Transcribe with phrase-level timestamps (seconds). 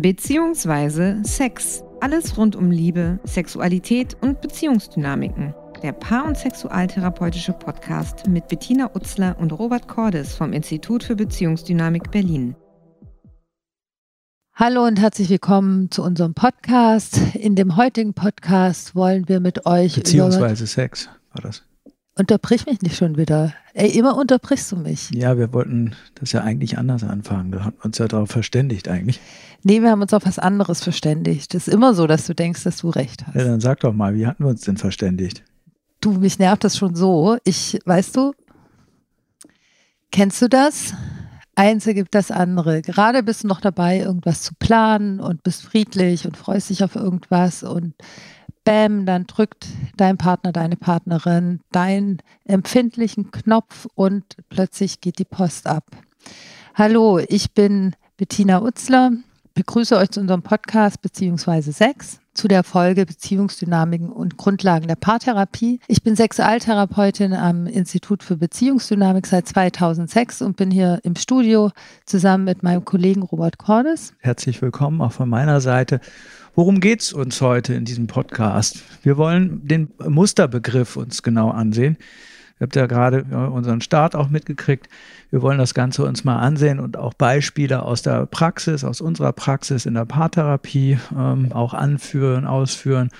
[0.00, 1.84] beziehungsweise Sex.
[2.00, 5.54] Alles rund um Liebe, Sexualität und Beziehungsdynamiken.
[5.82, 12.10] Der Paar- und Sexualtherapeutische Podcast mit Bettina Utzler und Robert Cordes vom Institut für Beziehungsdynamik
[12.10, 12.56] Berlin.
[14.54, 17.18] Hallo und herzlich willkommen zu unserem Podcast.
[17.34, 21.62] In dem heutigen Podcast wollen wir mit euch beziehungsweise Sex war das.
[22.16, 23.54] Unterbrich mich nicht schon wieder.
[23.72, 25.10] Ey, immer unterbrichst du mich.
[25.10, 27.52] Ja, wir wollten das ja eigentlich anders anfangen.
[27.52, 29.20] Wir haben uns ja darauf verständigt eigentlich.
[29.62, 31.54] Nee, wir haben uns auf was anderes verständigt.
[31.54, 33.36] Es ist immer so, dass du denkst, dass du recht hast.
[33.36, 35.44] Ja, dann sag doch mal, wie hatten wir uns denn verständigt?
[36.00, 37.38] Du, mich nervt das schon so.
[37.44, 38.32] Ich, weißt du,
[40.10, 40.94] kennst du das?
[41.54, 42.80] Eins ergibt das andere.
[42.80, 46.96] Gerade bist du noch dabei, irgendwas zu planen und bist friedlich und freust dich auf
[46.96, 47.94] irgendwas und
[48.64, 55.66] bam, dann drückt dein Partner, deine Partnerin deinen empfindlichen Knopf und plötzlich geht die Post
[55.66, 55.84] ab.
[56.74, 59.12] Hallo, ich bin Bettina Utzler,
[59.54, 65.80] begrüße euch zu unserem Podcast beziehungsweise Sex zu der Folge Beziehungsdynamiken und Grundlagen der Paartherapie.
[65.88, 71.70] Ich bin Sexualtherapeutin am Institut für Beziehungsdynamik seit 2006 und bin hier im Studio
[72.06, 74.14] zusammen mit meinem Kollegen Robert Cordes.
[74.20, 76.00] Herzlich willkommen auch von meiner Seite.
[76.56, 78.82] Worum geht es uns heute in diesem Podcast?
[79.04, 81.96] Wir wollen den Musterbegriff uns genau ansehen.
[82.58, 84.88] Ihr habt ja gerade unseren Start auch mitgekriegt.
[85.30, 89.32] Wir wollen das Ganze uns mal ansehen und auch Beispiele aus der Praxis, aus unserer
[89.32, 93.10] Praxis in der Paartherapie ähm, auch anführen, ausführen,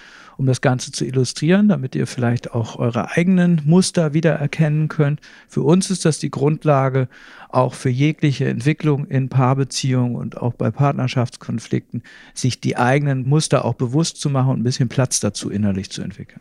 [0.41, 5.21] um das Ganze zu illustrieren, damit ihr vielleicht auch eure eigenen Muster wiedererkennen könnt.
[5.49, 7.09] Für uns ist das die Grundlage
[7.51, 13.75] auch für jegliche Entwicklung in Paarbeziehungen und auch bei Partnerschaftskonflikten, sich die eigenen Muster auch
[13.75, 16.41] bewusst zu machen und ein bisschen Platz dazu innerlich zu entwickeln.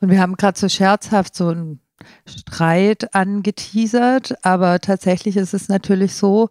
[0.00, 1.80] Und wir haben gerade so scherzhaft so ein
[2.26, 6.50] Streit angeteasert, aber tatsächlich ist es natürlich so,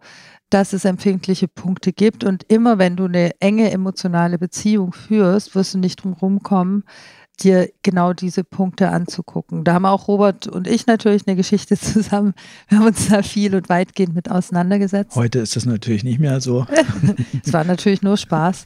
[0.50, 2.23] dass es empfindliche Punkte gibt.
[2.23, 6.83] Und immer wenn du eine enge emotionale Beziehung führst, wirst du nicht drum rumkommen,
[7.44, 9.64] dir genau diese Punkte anzugucken.
[9.64, 12.34] Da haben auch Robert und ich natürlich eine Geschichte zusammen.
[12.68, 15.16] Wir haben uns da viel und weitgehend mit auseinandergesetzt.
[15.16, 16.66] Heute ist das natürlich nicht mehr so.
[17.46, 18.66] es war natürlich nur Spaß.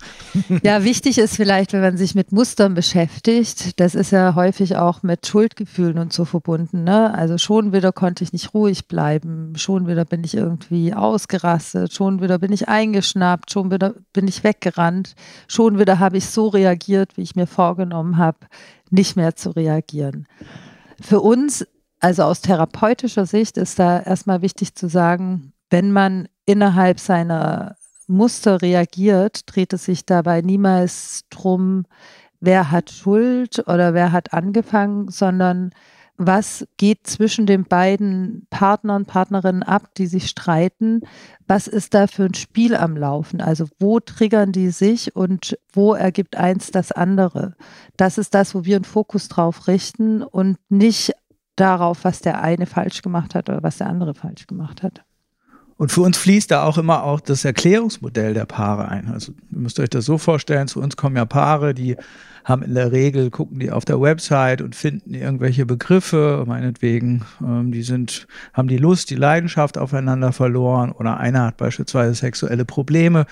[0.64, 5.04] Ja, wichtig ist vielleicht, wenn man sich mit Mustern beschäftigt, das ist ja häufig auch
[5.04, 6.84] mit Schuldgefühlen und so verbunden.
[6.84, 7.14] Ne?
[7.14, 12.22] Also schon wieder konnte ich nicht ruhig bleiben, schon wieder bin ich irgendwie ausgerastet, schon
[12.22, 15.16] wieder bin ich eingeschnappt, schon wieder bin ich weggerannt,
[15.48, 18.38] schon wieder habe ich so reagiert, wie ich mir vorgenommen habe
[18.94, 20.28] nicht mehr zu reagieren.
[21.02, 21.66] Für uns,
[22.00, 27.76] also aus therapeutischer Sicht, ist da erstmal wichtig zu sagen, wenn man innerhalb seiner
[28.08, 31.86] Muster reagiert, dreht es sich dabei niemals drum,
[32.40, 35.72] wer hat Schuld oder wer hat angefangen, sondern
[36.28, 41.02] was geht zwischen den beiden Partnern, Partnerinnen ab, die sich streiten?
[41.48, 43.42] Was ist da für ein Spiel am Laufen?
[43.42, 47.56] Also wo triggern die sich und wo ergibt eins das andere?
[47.98, 51.14] Das ist das, wo wir einen Fokus drauf richten und nicht
[51.56, 55.04] darauf, was der eine falsch gemacht hat oder was der andere falsch gemacht hat.
[55.78, 59.08] Und für uns fließt da auch immer auch das Erklärungsmodell der Paare ein.
[59.08, 61.98] Also ihr müsst euch das so vorstellen, zu uns kommen ja Paare, die
[62.44, 67.72] haben in der Regel, gucken die auf der Website und finden irgendwelche Begriffe, meinetwegen, ähm,
[67.72, 73.26] die sind, haben die Lust, die Leidenschaft aufeinander verloren oder einer hat beispielsweise sexuelle Probleme.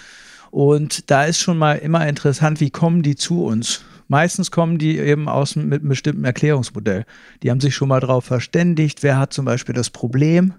[0.49, 3.83] Und da ist schon mal immer interessant, wie kommen die zu uns?
[4.07, 7.05] Meistens kommen die eben aus mit einem bestimmten Erklärungsmodell.
[7.43, 10.53] Die haben sich schon mal darauf verständigt, wer hat zum Beispiel das Problem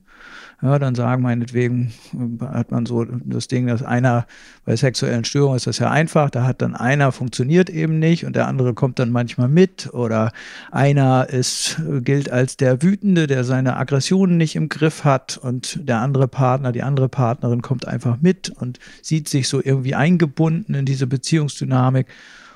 [0.62, 4.27] ja, dann sagen meinetwegen, äh, hat man so das Ding, dass einer
[4.65, 8.37] bei sexuellen Störungen ist das ja einfach, da hat dann einer funktioniert eben nicht und
[8.37, 10.33] der andere kommt dann manchmal mit oder
[10.71, 15.99] einer ist, gilt als der Wütende, der seine Aggressionen nicht im Griff hat und der
[15.99, 20.84] andere Partner, die andere Partnerin kommt einfach mit und sieht sich so irgendwie eingebunden in
[20.84, 22.06] diese Beziehungsdynamik.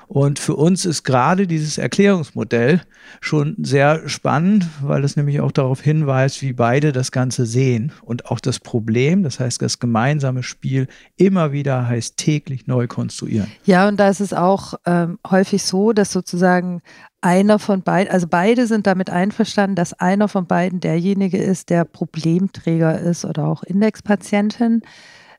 [0.07, 2.81] Und für uns ist gerade dieses Erklärungsmodell
[3.19, 8.27] schon sehr spannend, weil es nämlich auch darauf hinweist, wie beide das Ganze sehen und
[8.27, 10.87] auch das Problem, das heißt das gemeinsame Spiel,
[11.17, 13.51] immer wieder heißt täglich neu konstruieren.
[13.65, 16.81] Ja, und da ist es auch ähm, häufig so, dass sozusagen
[17.19, 21.83] einer von beiden, also beide sind damit einverstanden, dass einer von beiden derjenige ist, der
[21.83, 24.83] Problemträger ist oder auch Indexpatientin.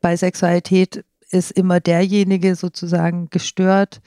[0.02, 4.00] Bei Sexualität ist immer derjenige sozusagen gestört,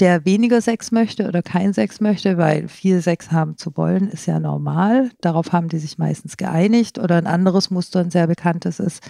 [0.00, 4.26] der weniger Sex möchte oder kein Sex möchte, weil viel Sex haben zu wollen, ist
[4.26, 5.10] ja normal.
[5.20, 6.98] Darauf haben die sich meistens geeinigt.
[6.98, 9.02] Oder ein anderes Muster, ein sehr bekanntes, ist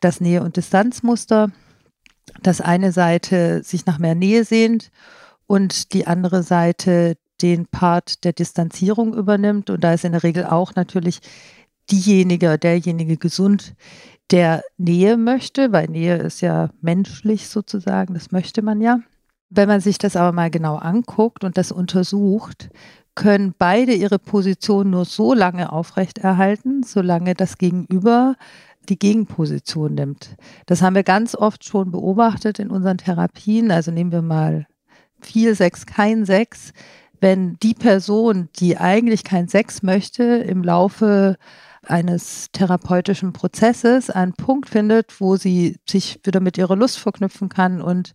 [0.00, 1.50] das Nähe- und Distanzmuster.
[2.42, 4.90] Dass eine Seite sich nach mehr Nähe sehnt
[5.46, 9.70] und die andere Seite den Part der Distanzierung übernimmt.
[9.70, 11.20] Und da ist in der Regel auch natürlich
[11.90, 13.74] diejenige, derjenige gesund,
[14.30, 19.00] der Nähe möchte, weil Nähe ist ja menschlich sozusagen, das möchte man ja.
[19.50, 22.68] Wenn man sich das aber mal genau anguckt und das untersucht,
[23.14, 28.36] können beide ihre Position nur so lange aufrechterhalten, solange das Gegenüber
[28.88, 30.36] die Gegenposition nimmt.
[30.66, 33.70] Das haben wir ganz oft schon beobachtet in unseren Therapien.
[33.70, 34.66] Also nehmen wir mal
[35.20, 36.72] viel Sex, kein Sex.
[37.20, 41.36] Wenn die Person, die eigentlich kein Sex möchte, im Laufe
[41.90, 47.80] eines therapeutischen Prozesses einen Punkt findet, wo sie sich wieder mit ihrer Lust verknüpfen kann
[47.80, 48.12] und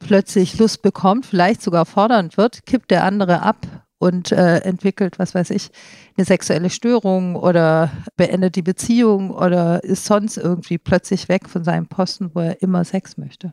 [0.00, 3.66] plötzlich Lust bekommt, vielleicht sogar fordernd wird, kippt der andere ab
[3.98, 5.70] und äh, entwickelt, was weiß ich,
[6.16, 11.86] eine sexuelle Störung oder beendet die Beziehung oder ist sonst irgendwie plötzlich weg von seinem
[11.86, 13.52] Posten, wo er immer Sex möchte.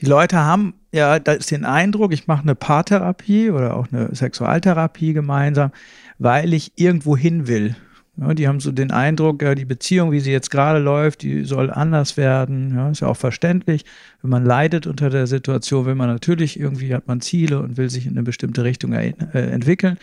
[0.00, 4.14] Die Leute haben ja da ist den Eindruck, ich mache eine Paartherapie oder auch eine
[4.14, 5.72] Sexualtherapie gemeinsam,
[6.18, 7.76] weil ich irgendwo hin will.
[8.16, 11.44] Ja, die haben so den Eindruck, ja, die Beziehung, wie sie jetzt gerade läuft, die
[11.44, 12.74] soll anders werden.
[12.74, 13.84] Ja, ist ja auch verständlich.
[14.20, 17.88] Wenn man leidet unter der Situation, will man natürlich irgendwie, hat man Ziele und will
[17.88, 19.96] sich in eine bestimmte Richtung äh, entwickeln.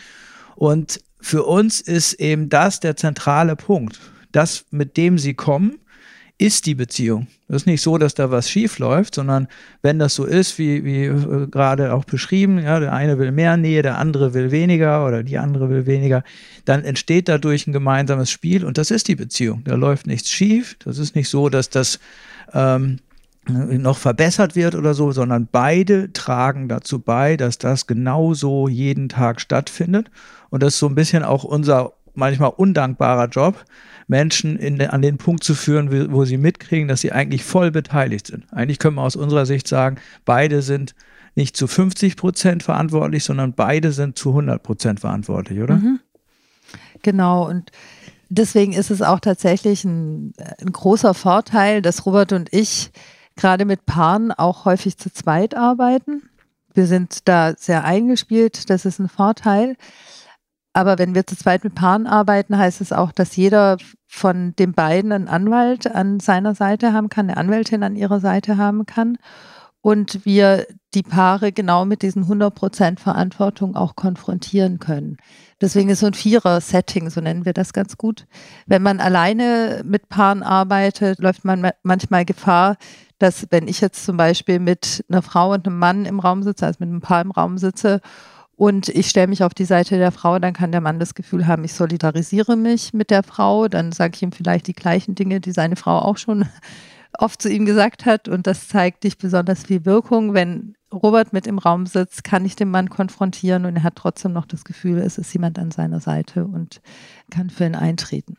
[0.56, 4.00] Und für uns ist eben das der zentrale Punkt.
[4.32, 5.78] Das, mit dem sie kommen,
[6.38, 7.26] ist die Beziehung.
[7.48, 9.48] Das ist nicht so, dass da was schief läuft, sondern
[9.82, 13.56] wenn das so ist, wie, wie äh, gerade auch beschrieben, ja, der eine will mehr
[13.56, 16.22] Nähe, der andere will weniger oder die andere will weniger,
[16.64, 19.62] dann entsteht dadurch ein gemeinsames Spiel und das ist die Beziehung.
[19.64, 20.76] Da läuft nichts schief.
[20.84, 21.98] Das ist nicht so, dass das
[22.52, 23.00] ähm,
[23.48, 29.40] noch verbessert wird oder so, sondern beide tragen dazu bei, dass das genauso jeden Tag
[29.40, 30.10] stattfindet.
[30.50, 33.64] Und das ist so ein bisschen auch unser manchmal undankbarer Job,
[34.08, 38.26] Menschen in, an den Punkt zu führen, wo sie mitkriegen, dass sie eigentlich voll beteiligt
[38.26, 38.46] sind.
[38.52, 40.94] Eigentlich können wir aus unserer Sicht sagen, beide sind
[41.34, 45.76] nicht zu 50 Prozent verantwortlich, sondern beide sind zu 100 Prozent verantwortlich, oder?
[45.76, 46.00] Mhm.
[47.02, 47.48] Genau.
[47.48, 47.70] Und
[48.28, 52.90] deswegen ist es auch tatsächlich ein, ein großer Vorteil, dass Robert und ich
[53.36, 56.22] gerade mit Paaren auch häufig zu zweit arbeiten.
[56.74, 59.76] Wir sind da sehr eingespielt, das ist ein Vorteil.
[60.78, 64.74] Aber wenn wir zu zweit mit Paaren arbeiten, heißt es auch, dass jeder von den
[64.74, 69.18] beiden einen Anwalt an seiner Seite haben kann, eine Anwältin an ihrer Seite haben kann.
[69.80, 75.16] Und wir die Paare genau mit diesen 100% Verantwortung auch konfrontieren können.
[75.60, 78.28] Deswegen ist so ein Vierer-Setting, so nennen wir das ganz gut.
[78.66, 82.76] Wenn man alleine mit Paaren arbeitet, läuft man manchmal Gefahr,
[83.18, 86.66] dass wenn ich jetzt zum Beispiel mit einer Frau und einem Mann im Raum sitze,
[86.66, 88.00] also mit einem Paar im Raum sitze
[88.58, 91.46] und ich stelle mich auf die Seite der Frau, dann kann der Mann das Gefühl
[91.46, 93.68] haben, ich solidarisiere mich mit der Frau.
[93.68, 96.44] Dann sage ich ihm vielleicht die gleichen Dinge, die seine Frau auch schon
[97.18, 98.26] oft zu ihm gesagt hat.
[98.26, 100.34] Und das zeigt nicht besonders viel Wirkung.
[100.34, 104.32] Wenn Robert mit im Raum sitzt, kann ich den Mann konfrontieren und er hat trotzdem
[104.32, 106.80] noch das Gefühl, es ist jemand an seiner Seite und
[107.30, 108.38] kann für ihn eintreten.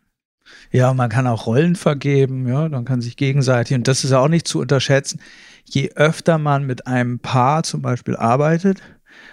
[0.70, 4.28] Ja, man kann auch Rollen vergeben, ja, man kann sich gegenseitig, und das ist auch
[4.28, 5.22] nicht zu unterschätzen,
[5.64, 8.82] je öfter man mit einem Paar zum Beispiel arbeitet,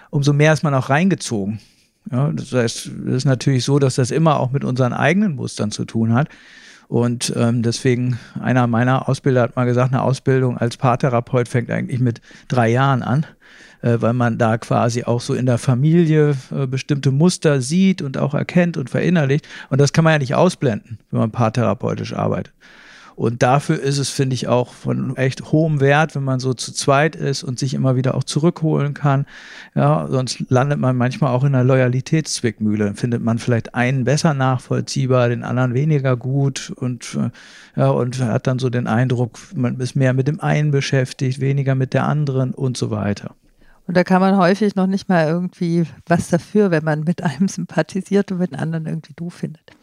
[0.09, 1.59] umso mehr ist man auch reingezogen.
[2.11, 5.71] Ja, das heißt, es ist natürlich so, dass das immer auch mit unseren eigenen Mustern
[5.71, 6.29] zu tun hat.
[6.87, 11.99] Und ähm, deswegen, einer meiner Ausbilder hat mal gesagt, eine Ausbildung als Paartherapeut fängt eigentlich
[11.99, 13.25] mit drei Jahren an,
[13.81, 18.17] äh, weil man da quasi auch so in der Familie äh, bestimmte Muster sieht und
[18.17, 19.45] auch erkennt und verinnerlicht.
[19.69, 22.53] Und das kann man ja nicht ausblenden, wenn man paartherapeutisch arbeitet.
[23.17, 26.71] Und dafür ist es, finde ich, auch von echt hohem Wert, wenn man so zu
[26.71, 29.25] zweit ist und sich immer wieder auch zurückholen kann.
[29.73, 32.85] Ja, sonst landet man manchmal auch in einer Loyalitätszwickmühle.
[32.85, 37.17] Dann findet man vielleicht einen besser nachvollziehbar, den anderen weniger gut und,
[37.75, 41.73] ja, und hat dann so den Eindruck, man ist mehr mit dem einen beschäftigt, weniger
[41.73, 43.33] mit der anderen und so weiter.
[43.87, 47.47] Und da kann man häufig noch nicht mal irgendwie was dafür, wenn man mit einem
[47.47, 49.76] sympathisiert und mit anderen irgendwie doof findet.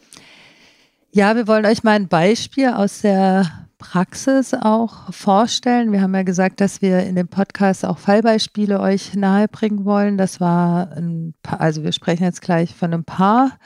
[1.15, 5.93] Ja, wir wollen euch mal ein Beispiel aus der Praxis auch vorstellen.
[5.93, 10.17] Wir haben ja gesagt, dass wir in dem Podcast auch Fallbeispiele euch nahebringen wollen.
[10.17, 13.57] Das war ein Paar, also wir sprechen jetzt gleich von einem Paar,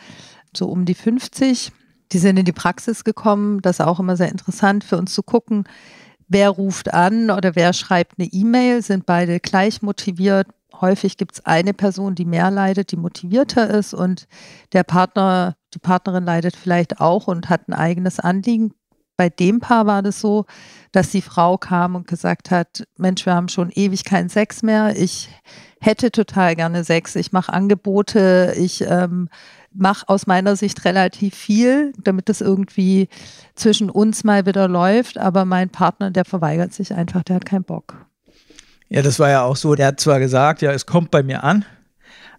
[0.55, 1.71] so um die 50.
[2.11, 3.63] Die sind in die Praxis gekommen.
[3.63, 5.63] Das ist auch immer sehr interessant für uns zu gucken,
[6.27, 8.83] wer ruft an oder wer schreibt eine E-Mail.
[8.83, 10.45] Sind beide gleich motiviert?
[10.81, 14.27] Häufig gibt es eine Person, die mehr leidet, die motivierter ist und
[14.73, 18.73] der Partner die Partnerin leidet vielleicht auch und hat ein eigenes Anliegen.
[19.17, 20.45] Bei dem Paar war das so,
[20.93, 24.95] dass die Frau kam und gesagt hat, Mensch, wir haben schon ewig keinen Sex mehr.
[24.95, 25.29] Ich
[25.81, 27.15] hätte total gerne Sex.
[27.15, 28.53] Ich mache Angebote.
[28.57, 29.27] Ich ähm,
[29.73, 33.09] mache aus meiner Sicht relativ viel, damit das irgendwie
[33.55, 35.17] zwischen uns mal wieder läuft.
[35.17, 38.08] Aber mein Partner, der verweigert sich einfach, der hat keinen Bock.
[38.89, 39.75] Ja, das war ja auch so.
[39.75, 41.63] Der hat zwar gesagt, ja, es kommt bei mir an,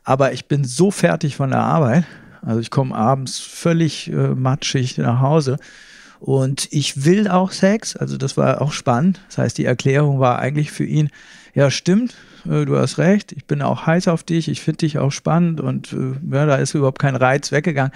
[0.02, 2.04] aber ich bin so fertig von der Arbeit
[2.42, 5.58] Also ich komme abends völlig äh, matschig nach Hause
[6.18, 7.96] und ich will auch Sex.
[7.96, 9.20] Also das war auch spannend.
[9.28, 11.10] Das heißt, die Erklärung war eigentlich für ihn,
[11.54, 12.16] ja stimmt,
[12.46, 15.60] äh, du hast recht, ich bin auch heiß auf dich, ich finde dich auch spannend
[15.60, 17.92] und äh, ja, da ist überhaupt kein Reiz weggegangen.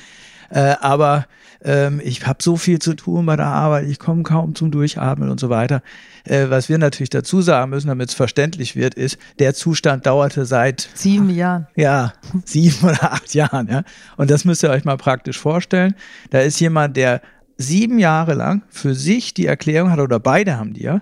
[0.50, 1.26] Äh, aber
[1.62, 5.30] ähm, ich habe so viel zu tun bei der Arbeit, ich komme kaum zum Durchatmen
[5.30, 5.82] und so weiter.
[6.24, 10.44] Äh, was wir natürlich dazu sagen müssen, damit es verständlich wird, ist, der Zustand dauerte
[10.44, 11.66] seit sieben Jahren.
[11.76, 12.12] Ja,
[12.44, 13.68] sieben oder acht Jahren.
[13.68, 13.82] Ja.
[14.16, 15.94] Und das müsst ihr euch mal praktisch vorstellen.
[16.30, 17.22] Da ist jemand, der
[17.56, 21.00] sieben Jahre lang für sich die Erklärung hat, oder beide haben die ja,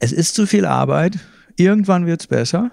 [0.00, 1.18] es ist zu viel Arbeit,
[1.56, 2.70] irgendwann wird es besser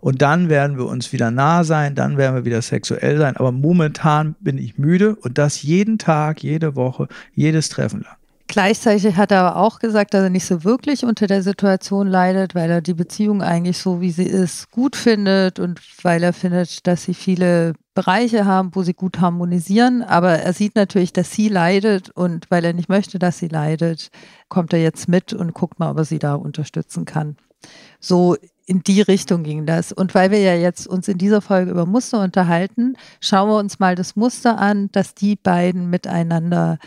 [0.00, 3.36] und dann werden wir uns wieder nah sein, dann werden wir wieder sexuell sein.
[3.36, 8.16] Aber momentan bin ich müde und das jeden Tag, jede Woche, jedes Treffen lang.
[8.48, 12.54] Gleichzeitig hat er aber auch gesagt, dass er nicht so wirklich unter der Situation leidet,
[12.54, 16.86] weil er die Beziehung eigentlich so, wie sie ist, gut findet und weil er findet,
[16.86, 20.04] dass sie viele Bereiche haben, wo sie gut harmonisieren.
[20.04, 24.10] Aber er sieht natürlich, dass sie leidet und weil er nicht möchte, dass sie leidet,
[24.48, 27.36] kommt er jetzt mit und guckt mal, ob er sie da unterstützen kann.
[27.98, 28.36] So
[28.66, 29.92] in die Richtung ging das.
[29.92, 33.78] Und weil wir ja jetzt uns in dieser Folge über Muster unterhalten, schauen wir uns
[33.78, 36.78] mal das Muster an, dass die beiden miteinander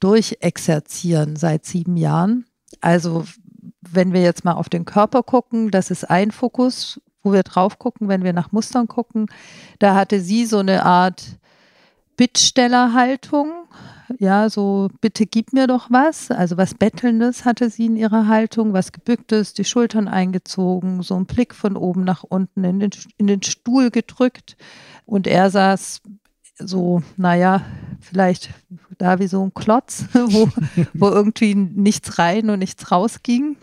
[0.00, 2.46] durchexerzieren seit sieben Jahren.
[2.80, 3.24] Also
[3.80, 7.78] wenn wir jetzt mal auf den Körper gucken, das ist ein Fokus, wo wir drauf
[7.78, 9.26] gucken, wenn wir nach Mustern gucken.
[9.80, 11.38] Da hatte sie so eine Art
[12.16, 13.50] Bittstellerhaltung
[14.18, 16.30] ja, so bitte gib mir doch was.
[16.30, 21.26] Also was Bettelndes hatte sie in ihrer Haltung, was Gebücktes, die Schultern eingezogen, so ein
[21.26, 24.56] Blick von oben nach unten in den, in den Stuhl gedrückt.
[25.06, 26.02] Und er saß
[26.58, 27.62] so, naja,
[28.00, 28.50] vielleicht
[28.98, 30.48] da wie so ein Klotz, wo,
[30.92, 33.56] wo irgendwie nichts rein und nichts rausging.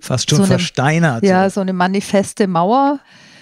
[0.00, 1.22] Fast schon so versteinert.
[1.22, 3.00] Eine, ja, so eine manifeste Mauer.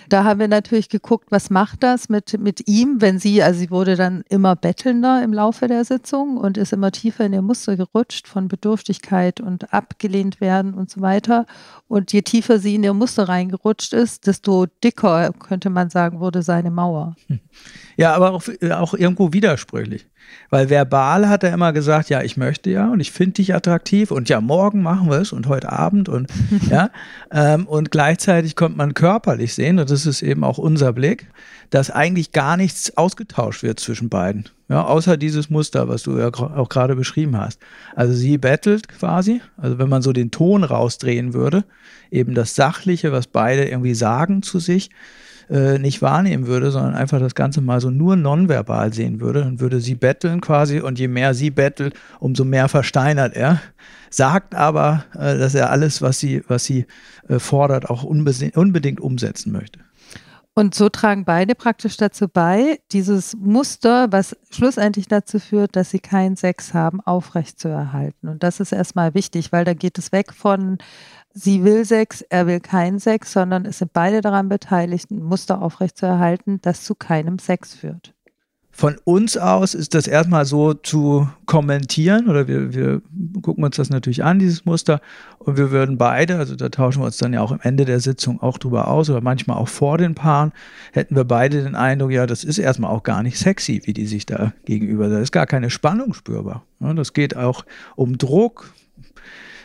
[0.09, 3.71] Da haben wir natürlich geguckt, was macht das mit, mit ihm, wenn sie, also sie
[3.71, 7.77] wurde dann immer bettelnder im Laufe der Sitzung und ist immer tiefer in ihr Muster
[7.77, 11.47] gerutscht von Bedürftigkeit und abgelehnt werden und so weiter.
[11.89, 16.43] Und je tiefer sie in ihr Muster reingerutscht ist, desto dicker, könnte man sagen, wurde
[16.43, 17.17] seine Mauer.
[17.97, 20.07] Ja, aber auch, auch irgendwo widersprüchlich.
[20.51, 24.11] Weil verbal hat er immer gesagt, ja, ich möchte ja und ich finde dich attraktiv
[24.11, 26.31] und ja, morgen machen wir es und heute Abend und
[26.71, 26.91] ja.
[27.31, 31.29] Ähm, und gleichzeitig kommt man körperlich sehen, und das ist eben auch unser Blick,
[31.71, 34.45] dass eigentlich gar nichts ausgetauscht wird zwischen beiden.
[34.69, 37.61] Ja, außer dieses Muster, was du ja auch gerade beschrieben hast.
[37.95, 41.65] Also sie bettelt quasi, also wenn man so den Ton rausdrehen würde,
[42.11, 44.91] eben das Sachliche, was beide irgendwie sagen zu sich,
[45.51, 49.61] äh, nicht wahrnehmen würde, sondern einfach das Ganze mal so nur nonverbal sehen würde, dann
[49.61, 53.61] würde sie betteln quasi und je mehr sie bettelt, umso mehr versteinert er.
[54.11, 56.87] Sagt aber, äh, dass er alles, was sie, was sie
[57.29, 59.81] äh, fordert, auch unbedingt umsetzen möchte.
[60.59, 65.99] Und so tragen beide praktisch dazu bei, dieses Muster, was schlussendlich dazu führt, dass sie
[65.99, 68.31] keinen Sex haben, aufrechtzuerhalten.
[68.31, 70.79] Und das ist erstmal wichtig, weil da geht es weg von
[71.37, 75.61] sie will Sex, er will keinen Sex, sondern es sind beide daran beteiligt, ein Muster
[75.61, 78.15] aufrechtzuerhalten, das zu keinem Sex führt.
[78.71, 83.01] Von uns aus ist das erstmal so zu kommentieren oder wir, wir
[83.41, 85.01] gucken uns das natürlich an, dieses Muster,
[85.39, 88.01] und wir würden beide, also da tauschen wir uns dann ja auch am Ende der
[88.01, 90.53] Sitzung auch drüber aus oder manchmal auch vor den Paaren,
[90.93, 94.07] hätten wir beide den Eindruck, ja, das ist erstmal auch gar nicht sexy, wie die
[94.07, 96.63] sich da gegenüber, da ist gar keine Spannung spürbar.
[96.81, 97.65] Das geht auch
[97.95, 98.75] um Druck,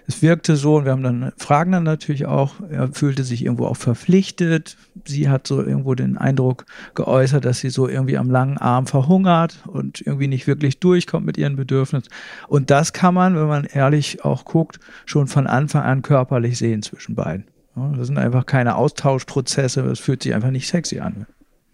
[0.08, 3.66] es wirkte so und wir haben dann fragen dann natürlich auch, er fühlte sich irgendwo
[3.66, 4.78] auch verpflichtet.
[5.06, 6.66] Sie hat so irgendwo den Eindruck
[6.96, 11.38] geäußert, dass sie so irgendwie am langen Arm verhungert und irgendwie nicht wirklich durchkommt mit
[11.38, 12.10] ihren Bedürfnissen.
[12.48, 16.82] Und das kann man, wenn man ehrlich auch guckt, schon von Anfang an körperlich sehen
[16.82, 17.46] zwischen beiden.
[17.76, 21.26] das sind einfach keine Austauschprozesse, das fühlt sich einfach nicht sexy an.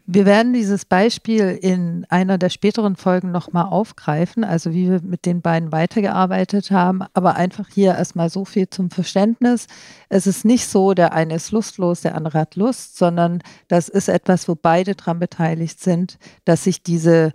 [0.09, 5.25] Wir werden dieses Beispiel in einer der späteren Folgen nochmal aufgreifen, also wie wir mit
[5.25, 9.67] den beiden weitergearbeitet haben, aber einfach hier erstmal so viel zum Verständnis.
[10.07, 14.07] Es ist nicht so, der eine ist lustlos, der andere hat Lust, sondern das ist
[14.07, 17.33] etwas, wo beide daran beteiligt sind, dass sich diese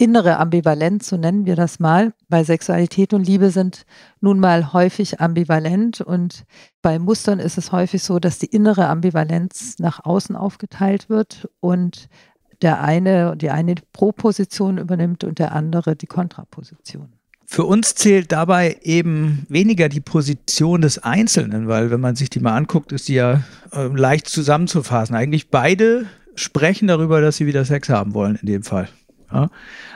[0.00, 3.84] innere Ambivalenz, so nennen wir das mal, weil Sexualität und Liebe sind
[4.20, 6.44] nun mal häufig ambivalent und
[6.80, 12.08] bei Mustern ist es häufig so, dass die innere Ambivalenz nach außen aufgeteilt wird und
[12.62, 17.12] der eine, die eine Pro-Position übernimmt und der andere die Kontraposition.
[17.44, 22.40] Für uns zählt dabei eben weniger die Position des Einzelnen, weil wenn man sich die
[22.40, 23.42] mal anguckt, ist die ja
[23.72, 25.14] äh, leicht zusammenzufassen.
[25.14, 28.88] Eigentlich beide sprechen darüber, dass sie wieder Sex haben wollen in dem Fall.
[29.32, 29.50] Ja?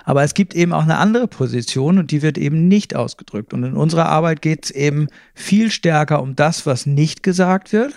[0.04, 3.52] Aber es gibt eben auch eine andere Position und die wird eben nicht ausgedrückt.
[3.54, 7.94] Und in unserer Arbeit geht es eben viel stärker um das, was nicht gesagt wird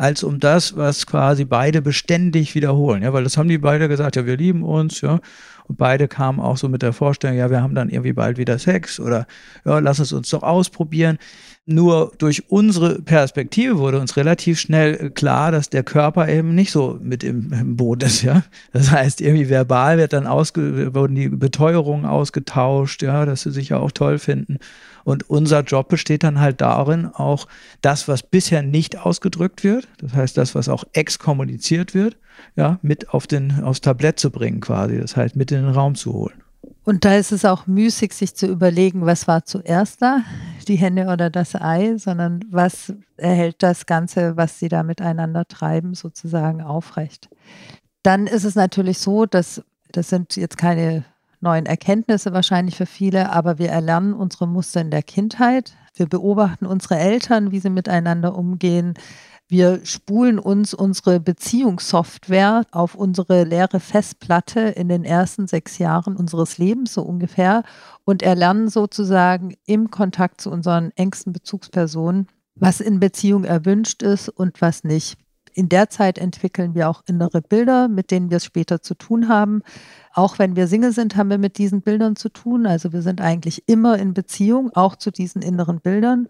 [0.00, 3.02] als um das, was quasi beide beständig wiederholen.
[3.02, 5.20] Ja, weil das haben die beide gesagt, ja, wir lieben uns, ja.
[5.68, 8.58] Und beide kamen auch so mit der Vorstellung, ja, wir haben dann irgendwie bald wieder
[8.58, 9.26] Sex oder
[9.66, 11.18] ja, lass es uns doch ausprobieren.
[11.66, 16.98] Nur durch unsere Perspektive wurde uns relativ schnell klar, dass der Körper eben nicht so
[17.02, 18.42] mit im, im Boot ist, ja.
[18.72, 23.68] Das heißt, irgendwie verbal wird dann ausge, wurden die Beteuerungen ausgetauscht, ja, dass sie sich
[23.68, 24.58] ja auch toll finden.
[25.04, 27.46] Und unser Job besteht dann halt darin, auch
[27.82, 32.16] das, was bisher nicht ausgedrückt wird, das heißt das, was auch exkommuniziert wird,
[32.56, 35.94] ja, mit auf den, aufs Tablett zu bringen quasi, das heißt mit in den Raum
[35.94, 36.42] zu holen.
[36.84, 40.22] Und da ist es auch müßig, sich zu überlegen, was war zuerst da,
[40.66, 45.94] die Henne oder das Ei, sondern was erhält das Ganze, was sie da miteinander treiben,
[45.94, 47.28] sozusagen aufrecht.
[48.02, 51.04] Dann ist es natürlich so, dass das sind jetzt keine
[51.40, 55.74] neuen Erkenntnisse wahrscheinlich für viele, aber wir erlernen unsere Muster in der Kindheit.
[55.94, 58.94] Wir beobachten unsere Eltern, wie sie miteinander umgehen.
[59.48, 66.58] Wir spulen uns unsere Beziehungssoftware auf unsere leere Festplatte in den ersten sechs Jahren unseres
[66.58, 67.64] Lebens so ungefähr
[68.04, 74.60] und erlernen sozusagen im Kontakt zu unseren engsten Bezugspersonen, was in Beziehung erwünscht ist und
[74.60, 75.18] was nicht.
[75.54, 79.28] In der Zeit entwickeln wir auch innere Bilder, mit denen wir es später zu tun
[79.28, 79.62] haben.
[80.12, 82.66] Auch wenn wir Single sind, haben wir mit diesen Bildern zu tun.
[82.66, 86.28] Also wir sind eigentlich immer in Beziehung, auch zu diesen inneren Bildern.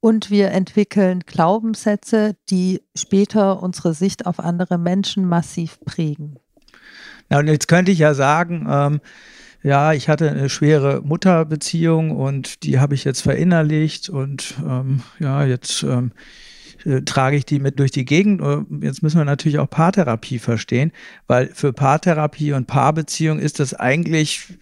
[0.00, 6.36] Und wir entwickeln Glaubenssätze, die später unsere Sicht auf andere Menschen massiv prägen.
[7.30, 9.00] Ja, und jetzt könnte ich ja sagen, ähm,
[9.62, 15.44] ja, ich hatte eine schwere Mutterbeziehung und die habe ich jetzt verinnerlicht und ähm, ja,
[15.44, 16.12] jetzt ähm,
[16.86, 18.40] äh, trage ich die mit durch die Gegend.
[18.80, 20.92] Jetzt müssen wir natürlich auch Paartherapie verstehen,
[21.26, 24.56] weil für Paartherapie und Paarbeziehung ist das eigentlich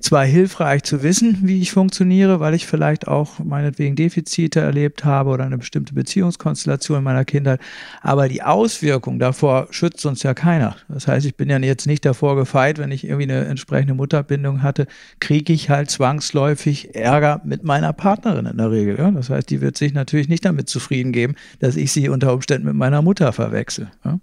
[0.00, 5.30] zwar hilfreich zu wissen, wie ich funktioniere, weil ich vielleicht auch meinetwegen Defizite erlebt habe
[5.30, 7.60] oder eine bestimmte Beziehungskonstellation in meiner Kindheit,
[8.02, 10.76] aber die Auswirkung davor schützt uns ja keiner.
[10.88, 14.62] Das heißt, ich bin ja jetzt nicht davor gefeit, wenn ich irgendwie eine entsprechende Mutterbindung
[14.62, 14.86] hatte,
[15.20, 18.98] kriege ich halt zwangsläufig Ärger mit meiner Partnerin in der Regel.
[18.98, 19.10] Ja?
[19.10, 22.66] Das heißt, die wird sich natürlich nicht damit zufrieden geben, dass ich sie unter Umständen
[22.66, 23.90] mit meiner Mutter verwechsel.
[24.04, 24.18] Ja?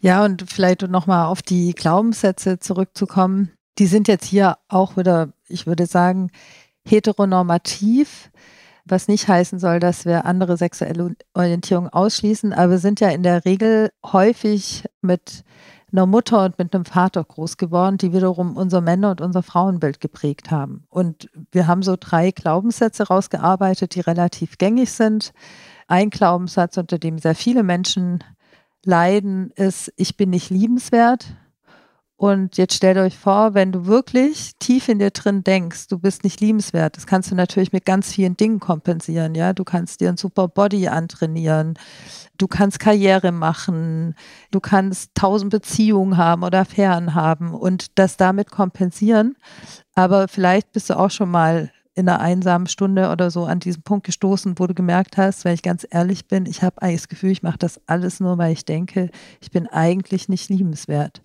[0.00, 5.66] Ja, und vielleicht nochmal auf die Glaubenssätze zurückzukommen die sind jetzt hier auch wieder, ich
[5.66, 6.30] würde sagen,
[6.86, 8.30] heteronormativ,
[8.84, 13.22] was nicht heißen soll, dass wir andere sexuelle Orientierung ausschließen, aber wir sind ja in
[13.22, 15.44] der Regel häufig mit
[15.92, 20.00] einer Mutter und mit einem Vater groß geworden, die wiederum unser Männer- und unser Frauenbild
[20.00, 20.84] geprägt haben.
[20.88, 25.32] Und wir haben so drei Glaubenssätze rausgearbeitet, die relativ gängig sind.
[25.86, 28.24] Ein Glaubenssatz, unter dem sehr viele Menschen
[28.84, 31.26] leiden, ist, ich bin nicht liebenswert.
[32.18, 36.24] Und jetzt stellt euch vor, wenn du wirklich tief in dir drin denkst, du bist
[36.24, 39.52] nicht liebenswert, das kannst du natürlich mit ganz vielen Dingen kompensieren, ja.
[39.52, 41.74] Du kannst dir ein super Body antrainieren,
[42.38, 44.14] du kannst Karriere machen,
[44.50, 49.36] du kannst tausend Beziehungen haben oder Affären haben und das damit kompensieren.
[49.94, 53.82] Aber vielleicht bist du auch schon mal in einer einsamen Stunde oder so an diesen
[53.82, 57.08] Punkt gestoßen, wo du gemerkt hast, wenn ich ganz ehrlich bin, ich habe eigentlich das
[57.08, 61.22] Gefühl, ich mache das alles nur, weil ich denke, ich bin eigentlich nicht liebenswert.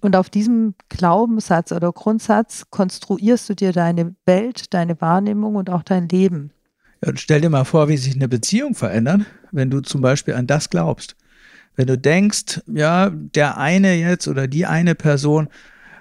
[0.00, 5.82] Und auf diesem Glaubenssatz oder Grundsatz konstruierst du dir deine Welt, deine Wahrnehmung und auch
[5.82, 6.50] dein Leben.
[7.02, 10.34] Ja, und stell dir mal vor, wie sich eine Beziehung verändert, wenn du zum Beispiel
[10.34, 11.16] an das glaubst.
[11.76, 15.48] Wenn du denkst, ja, der eine jetzt oder die eine Person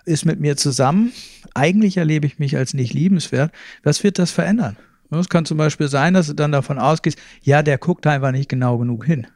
[0.06, 1.12] ist mit mir zusammen,
[1.54, 3.52] eigentlich erlebe ich mich als nicht liebenswert,
[3.84, 4.78] was wird das verändern?
[5.12, 8.50] Es kann zum Beispiel sein, dass du dann davon ausgehst, ja, der guckt einfach nicht
[8.50, 9.28] genau genug hin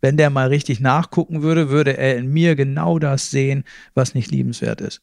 [0.00, 4.30] wenn der mal richtig nachgucken würde, würde er in mir genau das sehen, was nicht
[4.30, 5.02] liebenswert ist.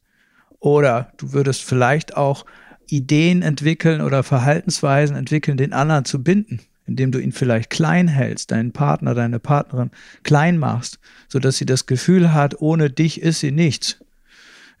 [0.60, 2.44] Oder du würdest vielleicht auch
[2.88, 8.50] Ideen entwickeln oder Verhaltensweisen entwickeln, den anderen zu binden, indem du ihn vielleicht klein hältst,
[8.50, 9.90] deinen Partner, deine Partnerin
[10.22, 13.98] klein machst, sodass sie das Gefühl hat, ohne dich ist sie nichts.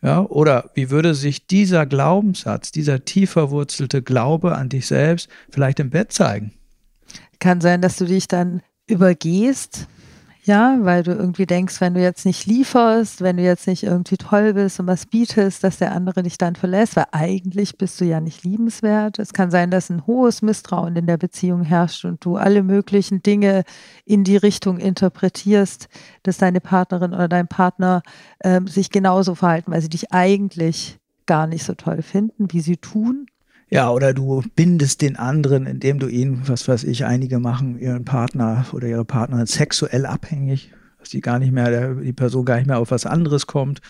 [0.00, 5.80] Ja, oder wie würde sich dieser Glaubenssatz, dieser tief verwurzelte Glaube an dich selbst vielleicht
[5.80, 6.52] im Bett zeigen?
[7.40, 9.88] Kann sein, dass du dich dann übergehst,
[10.48, 14.16] ja, weil du irgendwie denkst, wenn du jetzt nicht lieferst, wenn du jetzt nicht irgendwie
[14.16, 18.06] toll bist und was bietest, dass der andere dich dann verlässt, weil eigentlich bist du
[18.06, 19.18] ja nicht liebenswert.
[19.18, 23.22] Es kann sein, dass ein hohes Misstrauen in der Beziehung herrscht und du alle möglichen
[23.22, 23.62] Dinge
[24.06, 25.88] in die Richtung interpretierst,
[26.22, 28.02] dass deine Partnerin oder dein Partner
[28.38, 32.78] äh, sich genauso verhalten, weil sie dich eigentlich gar nicht so toll finden, wie sie
[32.78, 33.26] tun.
[33.70, 38.04] Ja, oder du bindest den anderen, indem du ihn, was weiß ich, einige machen ihren
[38.04, 42.66] Partner oder ihre Partnerin sexuell abhängig, dass die gar nicht mehr, die Person gar nicht
[42.66, 43.80] mehr auf was anderes kommt.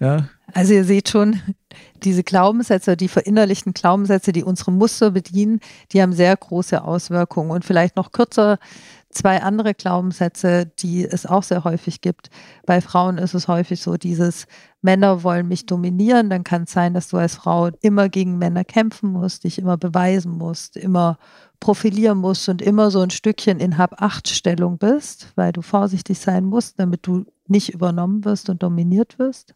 [0.00, 0.28] Ja.
[0.52, 1.40] Also ihr seht schon,
[2.02, 5.60] diese Glaubenssätze, die verinnerlichten Glaubenssätze, die unsere Muster bedienen,
[5.92, 7.52] die haben sehr große Auswirkungen.
[7.52, 8.58] Und vielleicht noch kürzer
[9.12, 12.30] zwei andere Glaubenssätze, die es auch sehr häufig gibt.
[12.66, 14.46] Bei Frauen ist es häufig so, dieses
[14.80, 18.64] Männer wollen mich dominieren, dann kann es sein, dass du als Frau immer gegen Männer
[18.64, 21.18] kämpfen musst, dich immer beweisen musst, immer
[21.60, 26.80] profilieren musst und immer so ein Stückchen in Hab-Acht-Stellung bist, weil du vorsichtig sein musst,
[26.80, 29.54] damit du nicht übernommen wirst und dominiert wirst.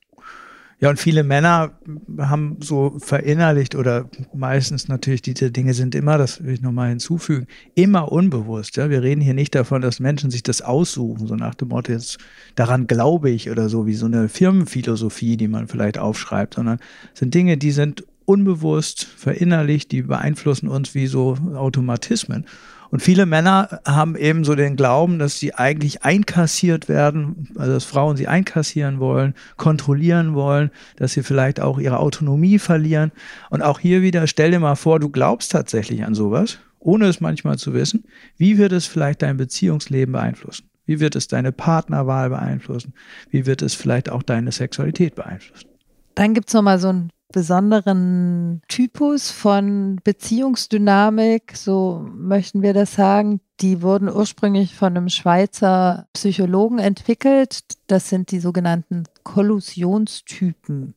[0.79, 1.79] Ja, und viele Männer
[2.19, 7.47] haben so verinnerlicht oder meistens natürlich diese Dinge sind immer, das will ich nochmal hinzufügen,
[7.75, 8.77] immer unbewusst.
[8.77, 11.93] Ja, wir reden hier nicht davon, dass Menschen sich das aussuchen, so nach dem Motto,
[11.93, 12.19] jetzt
[12.57, 16.79] daran glaube ich oder so, wie so eine Firmenphilosophie, die man vielleicht aufschreibt, sondern
[17.15, 22.45] sind Dinge, die sind unbewusst verinnerlicht, die beeinflussen uns wie so Automatismen.
[22.97, 27.85] Und viele Männer haben eben so den Glauben, dass sie eigentlich einkassiert werden, also dass
[27.85, 33.13] Frauen sie einkassieren wollen, kontrollieren wollen, dass sie vielleicht auch ihre Autonomie verlieren.
[33.51, 37.21] Und auch hier wieder, stell dir mal vor, du glaubst tatsächlich an sowas, ohne es
[37.21, 38.05] manchmal zu wissen.
[38.39, 40.67] Wie wird es vielleicht dein Beziehungsleben beeinflussen?
[40.87, 42.95] Wie wird es deine Partnerwahl beeinflussen?
[43.29, 45.69] Wie wird es vielleicht auch deine Sexualität beeinflussen?
[46.15, 53.43] Dann gibt es nochmal so ein besonderen Typus von Beziehungsdynamik, so möchten wir das sagen.
[53.61, 57.61] Die wurden ursprünglich von einem Schweizer Psychologen entwickelt.
[57.89, 60.95] Das sind die sogenannten Kollusionstypen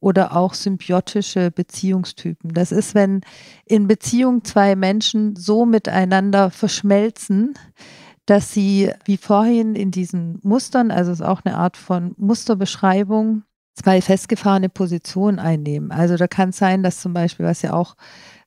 [0.00, 2.52] oder auch symbiotische Beziehungstypen.
[2.52, 3.20] Das ist, wenn
[3.64, 7.54] in Beziehung zwei Menschen so miteinander verschmelzen,
[8.26, 13.44] dass sie wie vorhin in diesen Mustern, also es ist auch eine Art von Musterbeschreibung,
[13.76, 15.92] zwei festgefahrene Positionen einnehmen.
[15.92, 17.94] Also da kann es sein, dass zum Beispiel, was ja auch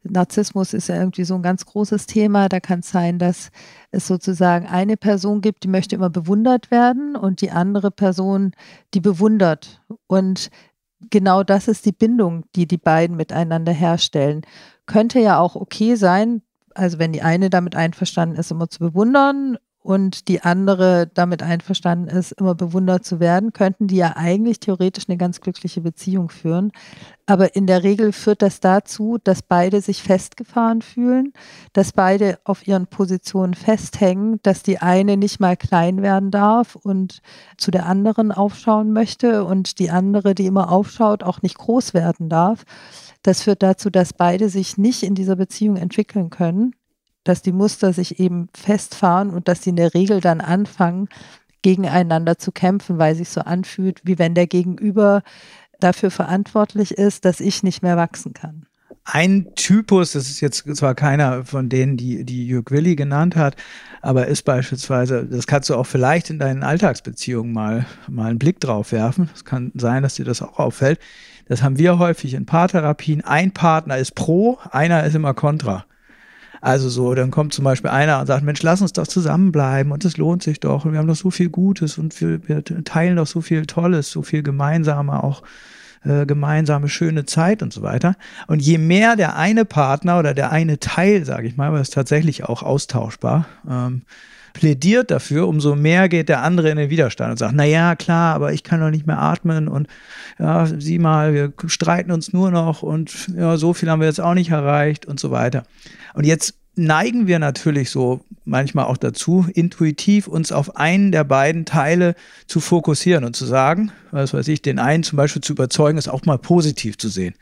[0.03, 2.49] Narzissmus ist ja irgendwie so ein ganz großes Thema.
[2.49, 3.51] Da kann es sein, dass
[3.91, 8.53] es sozusagen eine Person gibt, die möchte immer bewundert werden und die andere Person,
[8.93, 9.81] die bewundert.
[10.07, 10.49] Und
[11.09, 14.41] genau das ist die Bindung, die die beiden miteinander herstellen.
[14.85, 16.41] Könnte ja auch okay sein,
[16.73, 22.09] also wenn die eine damit einverstanden ist, immer zu bewundern und die andere damit einverstanden
[22.09, 26.71] ist, immer bewundert zu werden, könnten die ja eigentlich theoretisch eine ganz glückliche Beziehung führen.
[27.25, 31.31] Aber in der Regel führt das dazu, dass beide sich festgefahren fühlen,
[31.73, 37.21] dass beide auf ihren Positionen festhängen, dass die eine nicht mal klein werden darf und
[37.57, 42.27] zu der anderen aufschauen möchte und die andere, die immer aufschaut, auch nicht groß werden
[42.27, 42.63] darf.
[43.23, 46.75] Das führt dazu, dass beide sich nicht in dieser Beziehung entwickeln können
[47.23, 51.09] dass die Muster sich eben festfahren und dass sie in der Regel dann anfangen,
[51.61, 55.23] gegeneinander zu kämpfen, weil sich so anfühlt, wie wenn der Gegenüber
[55.79, 58.65] dafür verantwortlich ist, dass ich nicht mehr wachsen kann.
[59.11, 63.55] Ein Typus, das ist jetzt zwar keiner von denen, die, die Jörg Willi genannt hat,
[64.01, 68.59] aber ist beispielsweise, das kannst du auch vielleicht in deinen Alltagsbeziehungen mal, mal einen Blick
[68.59, 69.29] drauf werfen.
[69.33, 70.99] Es kann sein, dass dir das auch auffällt.
[71.47, 73.21] Das haben wir häufig in Paartherapien.
[73.21, 75.85] Ein Partner ist pro, einer ist immer kontra.
[76.61, 80.03] Also so, dann kommt zum Beispiel einer und sagt, Mensch, lass uns doch zusammenbleiben und
[80.03, 83.15] es lohnt sich doch und wir haben doch so viel Gutes und wir, wir teilen
[83.15, 85.43] doch so viel Tolles, so viel gemeinsame, auch
[86.03, 88.15] äh, gemeinsame schöne Zeit und so weiter.
[88.47, 91.89] Und je mehr der eine Partner oder der eine Teil, sage ich mal, weil es
[91.89, 94.03] tatsächlich auch austauschbar, ähm,
[94.53, 98.35] plädiert dafür, umso mehr geht der andere in den Widerstand und sagt, na ja, klar,
[98.35, 99.87] aber ich kann doch nicht mehr atmen und
[100.37, 104.21] ja, sieh mal, wir streiten uns nur noch und ja, so viel haben wir jetzt
[104.21, 105.63] auch nicht erreicht und so weiter.
[106.13, 111.65] Und jetzt neigen wir natürlich so manchmal auch dazu, intuitiv uns auf einen der beiden
[111.65, 112.15] Teile
[112.47, 116.07] zu fokussieren und zu sagen, was weiß ich, den einen zum Beispiel zu überzeugen, es
[116.07, 117.35] auch mal positiv zu sehen.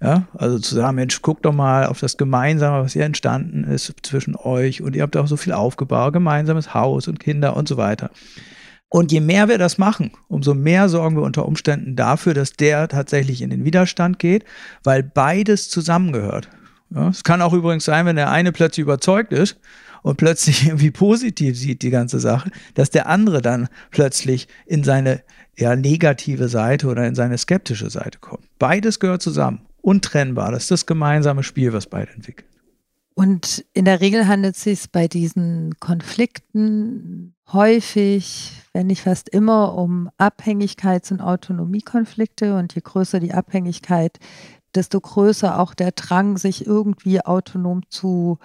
[0.00, 3.92] Ja, also zu sagen, Mensch, guck doch mal auf das Gemeinsame, was hier entstanden ist
[4.02, 7.76] zwischen euch und ihr habt auch so viel aufgebaut, gemeinsames Haus und Kinder und so
[7.76, 8.10] weiter.
[8.90, 12.88] Und je mehr wir das machen, umso mehr sorgen wir unter Umständen dafür, dass der
[12.88, 14.44] tatsächlich in den Widerstand geht,
[14.82, 16.48] weil beides zusammengehört.
[16.90, 19.58] Ja, es kann auch übrigens sein, wenn der eine plötzlich überzeugt ist
[20.02, 25.22] und plötzlich irgendwie positiv sieht die ganze Sache, dass der andere dann plötzlich in seine
[25.54, 28.44] eher negative Seite oder in seine skeptische Seite kommt.
[28.58, 30.52] Beides gehört zusammen, untrennbar.
[30.52, 32.48] Das ist das gemeinsame Spiel, was beide entwickeln.
[33.14, 39.74] Und in der Regel handelt es sich bei diesen Konflikten häufig, wenn nicht fast immer,
[39.74, 42.56] um Abhängigkeits- und Autonomiekonflikte.
[42.56, 44.20] Und je größer die Abhängigkeit,
[44.74, 48.38] desto größer auch der Drang, sich irgendwie autonom zu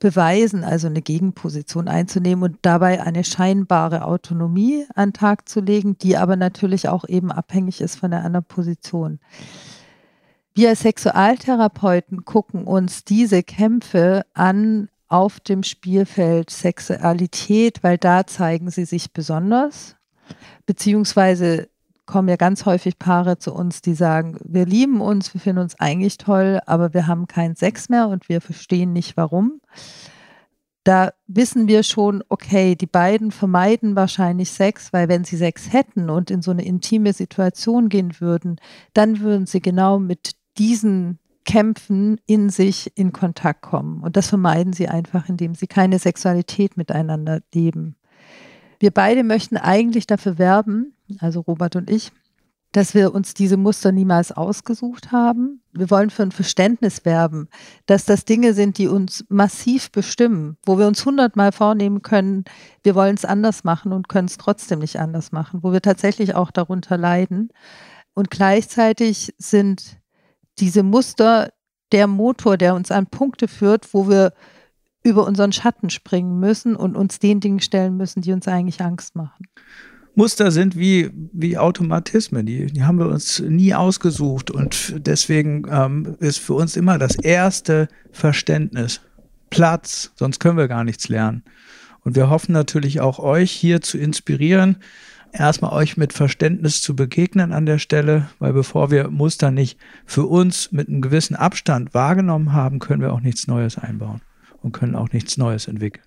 [0.00, 5.96] beweisen, also eine Gegenposition einzunehmen und dabei eine scheinbare Autonomie an den Tag zu legen,
[5.98, 9.20] die aber natürlich auch eben abhängig ist von der anderen Position.
[10.54, 18.84] Wir Sexualtherapeuten gucken uns diese Kämpfe an auf dem Spielfeld Sexualität, weil da zeigen sie
[18.84, 19.96] sich besonders,
[20.66, 21.68] beziehungsweise
[22.06, 25.78] kommen ja ganz häufig Paare zu uns, die sagen, wir lieben uns, wir finden uns
[25.78, 29.60] eigentlich toll, aber wir haben keinen Sex mehr und wir verstehen nicht warum.
[30.84, 36.10] da wissen wir schon, okay, die beiden vermeiden wahrscheinlich Sex, weil wenn sie Sex hätten
[36.10, 38.56] und in so eine intime Situation gehen würden,
[38.94, 44.02] dann würden sie genau mit diesen Kämpfen in sich in Kontakt kommen.
[44.02, 47.96] Und das vermeiden sie einfach, indem sie keine Sexualität miteinander leben.
[48.78, 52.12] Wir beide möchten eigentlich dafür werben, also Robert und ich,
[52.72, 55.62] dass wir uns diese Muster niemals ausgesucht haben.
[55.72, 57.48] Wir wollen für ein Verständnis werben,
[57.86, 62.44] dass das Dinge sind, die uns massiv bestimmen, wo wir uns hundertmal vornehmen können,
[62.84, 66.34] wir wollen es anders machen und können es trotzdem nicht anders machen, wo wir tatsächlich
[66.34, 67.48] auch darunter leiden.
[68.14, 69.99] Und gleichzeitig sind
[70.60, 71.50] diese Muster
[71.92, 74.32] der Motor, der uns an Punkte führt, wo wir
[75.02, 79.16] über unseren Schatten springen müssen und uns den Dingen stellen müssen, die uns eigentlich Angst
[79.16, 79.46] machen.
[80.14, 86.16] Muster sind wie, wie Automatismen, die, die haben wir uns nie ausgesucht und deswegen ähm,
[86.18, 89.00] ist für uns immer das erste Verständnis
[89.50, 91.42] Platz, sonst können wir gar nichts lernen.
[92.02, 94.78] Und wir hoffen natürlich auch euch hier zu inspirieren,
[95.32, 100.26] erstmal euch mit Verständnis zu begegnen an der Stelle, weil bevor wir Muster nicht für
[100.26, 104.20] uns mit einem gewissen Abstand wahrgenommen haben, können wir auch nichts Neues einbauen
[104.62, 106.04] und können auch nichts Neues entwickeln.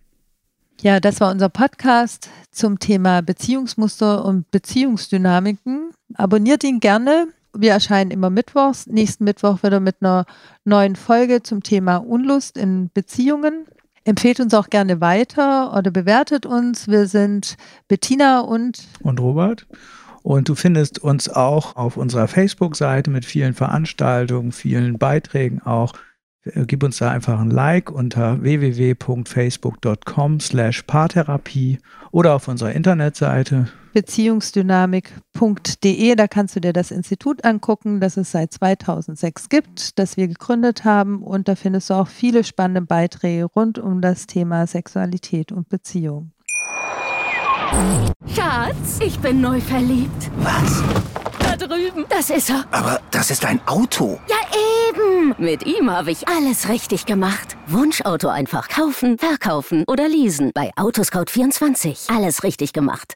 [0.82, 5.92] Ja, das war unser Podcast zum Thema Beziehungsmuster und Beziehungsdynamiken.
[6.16, 7.28] Abonniert ihn gerne.
[7.56, 8.88] Wir erscheinen immer mittwochs.
[8.88, 10.26] Nächsten Mittwoch wieder mit einer
[10.66, 13.66] neuen Folge zum Thema Unlust in Beziehungen.
[14.06, 16.88] Empfehlt uns auch gerne weiter oder bewertet uns.
[16.88, 17.56] Wir sind
[17.88, 19.66] Bettina und und Robert.
[20.24, 25.94] Und du findest uns auch auf unserer Facebook-Seite mit vielen Veranstaltungen, vielen Beiträgen auch.
[26.44, 31.80] Äh, gib uns da einfach ein Like unter www.facebook.com slash Paartherapie
[32.12, 36.16] oder auf unserer Internetseite beziehungsdynamik.de.
[36.16, 40.84] Da kannst du dir das Institut angucken, das es seit 2006 gibt, das wir gegründet
[40.84, 41.24] haben.
[41.24, 46.32] Und da findest du auch viele spannende Beiträge rund um das Thema Sexualität und Beziehung.
[48.36, 50.30] Schatz, ich bin neu verliebt.
[50.38, 50.84] Was?
[51.40, 52.06] Da drüben.
[52.10, 52.66] Das ist er.
[52.72, 54.20] Aber das ist ein Auto.
[54.28, 54.36] Ja,
[54.90, 55.36] eben.
[55.38, 57.58] Mit ihm habe ich alles richtig gemacht.
[57.68, 60.52] Wunschauto einfach kaufen, verkaufen oder leasen.
[60.54, 62.16] Bei Autoscout24.
[62.16, 63.16] Alles richtig gemacht.